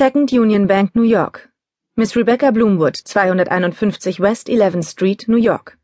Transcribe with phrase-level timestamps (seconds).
[0.00, 1.50] Second Union Bank, New York.
[1.94, 5.76] Miss Rebecca Bloomwood, 251 West 11th Street, New York.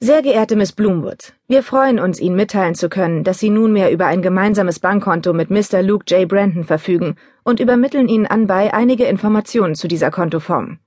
[0.00, 4.04] Sehr geehrte Miss Bloomwood, wir freuen uns, Ihnen mitteilen zu können, dass Sie nunmehr über
[4.04, 5.80] ein gemeinsames Bankkonto mit Mr.
[5.80, 6.28] Luke J.
[6.28, 10.78] Brandon verfügen und übermitteln Ihnen anbei einige Informationen zu dieser Kontoform.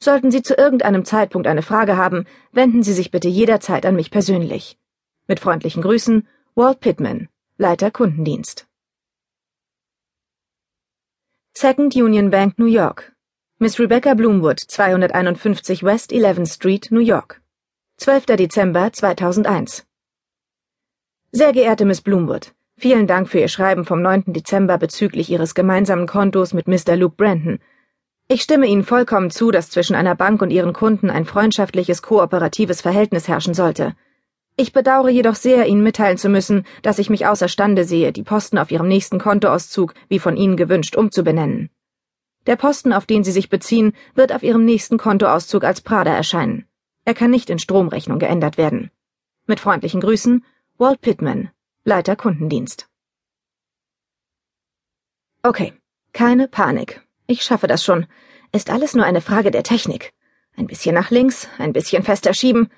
[0.00, 4.10] Sollten Sie zu irgendeinem Zeitpunkt eine Frage haben, wenden Sie sich bitte jederzeit an mich
[4.10, 4.78] persönlich.
[5.28, 7.28] Mit freundlichen Grüßen, Walt Pittman,
[7.58, 8.66] Leiter Kundendienst.
[11.56, 13.12] Second Union Bank, New York.
[13.60, 17.40] Miss Rebecca Bloomwood, 251 West 11th Street, New York.
[17.98, 18.26] 12.
[18.36, 19.86] Dezember 2001.
[21.30, 24.32] Sehr geehrte Miss Bloomwood, vielen Dank für Ihr Schreiben vom 9.
[24.32, 26.96] Dezember bezüglich Ihres gemeinsamen Kontos mit Mr.
[26.96, 27.60] Luke Brandon.
[28.26, 32.80] Ich stimme Ihnen vollkommen zu, dass zwischen einer Bank und ihren Kunden ein freundschaftliches, kooperatives
[32.80, 33.94] Verhältnis herrschen sollte.
[34.56, 38.56] Ich bedauere jedoch sehr, Ihnen mitteilen zu müssen, dass ich mich außerstande sehe, die Posten
[38.58, 41.70] auf Ihrem nächsten Kontoauszug wie von Ihnen gewünscht umzubenennen.
[42.46, 46.66] Der Posten, auf den Sie sich beziehen, wird auf Ihrem nächsten Kontoauszug als Prada erscheinen.
[47.04, 48.90] Er kann nicht in Stromrechnung geändert werden.
[49.46, 50.44] Mit freundlichen Grüßen,
[50.78, 51.50] Walt Pittman,
[51.84, 52.88] Leiter Kundendienst.
[55.42, 55.72] Okay,
[56.12, 57.02] keine Panik.
[57.26, 58.06] Ich schaffe das schon.
[58.52, 60.12] Ist alles nur eine Frage der Technik.
[60.56, 62.70] Ein bisschen nach links, ein bisschen fester schieben,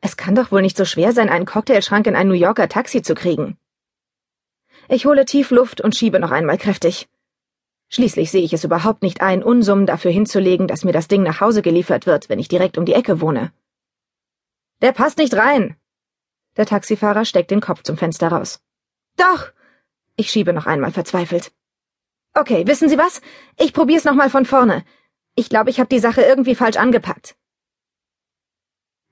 [0.00, 3.02] es kann doch wohl nicht so schwer sein, einen Cocktailschrank in ein New Yorker Taxi
[3.02, 3.58] zu kriegen.
[4.88, 7.08] Ich hole tief Luft und schiebe noch einmal kräftig.
[7.88, 11.40] Schließlich sehe ich es überhaupt nicht ein, Unsummen dafür hinzulegen, dass mir das Ding nach
[11.40, 13.52] Hause geliefert wird, wenn ich direkt um die Ecke wohne.
[14.82, 15.76] Der passt nicht rein.
[16.56, 18.60] Der Taxifahrer steckt den Kopf zum Fenster raus.
[19.16, 19.50] Doch!
[20.16, 21.52] Ich schiebe noch einmal verzweifelt.
[22.34, 23.20] Okay, wissen Sie was?
[23.58, 24.84] Ich probier's noch mal von vorne.
[25.34, 27.36] Ich glaube, ich habe die Sache irgendwie falsch angepackt.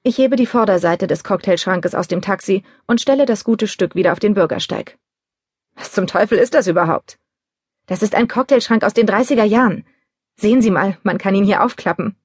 [0.07, 4.13] Ich hebe die Vorderseite des Cocktailschrankes aus dem Taxi und stelle das gute Stück wieder
[4.13, 4.99] auf den Bürgersteig.
[5.77, 7.19] Was zum Teufel ist das überhaupt?
[7.87, 9.87] Das ist ein Cocktailschrank aus den 30er Jahren.
[10.37, 12.17] Sehen Sie mal, man kann ihn hier aufklappen.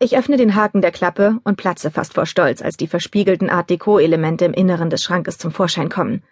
[0.00, 3.70] Ich öffne den Haken der Klappe und platze fast vor Stolz, als die verspiegelten Art
[3.70, 6.22] Deco-Elemente im Inneren des Schrankes zum Vorschein kommen.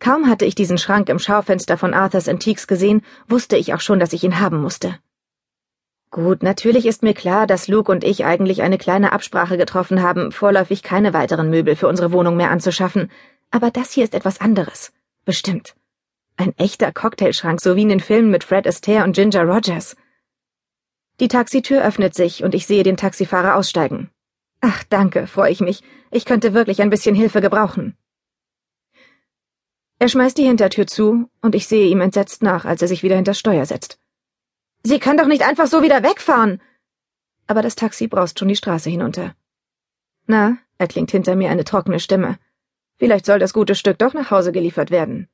[0.00, 4.00] Kaum hatte ich diesen Schrank im Schaufenster von Arthurs Antiques gesehen, wusste ich auch schon,
[4.00, 4.98] dass ich ihn haben musste.
[6.12, 10.32] Gut, natürlich ist mir klar, dass Luke und ich eigentlich eine kleine Absprache getroffen haben,
[10.32, 13.12] vorläufig keine weiteren Möbel für unsere Wohnung mehr anzuschaffen.
[13.52, 14.92] Aber das hier ist etwas anderes.
[15.24, 15.76] Bestimmt.
[16.36, 19.94] Ein echter Cocktailschrank, so wie in den Filmen mit Fred Astaire und Ginger Rogers.
[21.20, 24.10] Die Taxitür öffnet sich und ich sehe den Taxifahrer aussteigen.
[24.60, 25.82] Ach, danke, freue ich mich.
[26.10, 27.96] Ich könnte wirklich ein bisschen Hilfe gebrauchen.
[30.00, 33.16] Er schmeißt die Hintertür zu und ich sehe ihm entsetzt nach, als er sich wieder
[33.16, 34.00] hinter Steuer setzt.
[34.82, 36.60] Sie kann doch nicht einfach so wieder wegfahren.
[37.46, 39.34] Aber das Taxi braust schon die Straße hinunter.
[40.26, 42.38] Na, erklingt hinter mir eine trockene Stimme.
[42.96, 45.28] Vielleicht soll das gute Stück doch nach Hause geliefert werden.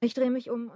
[0.00, 0.64] Ich drehe mich um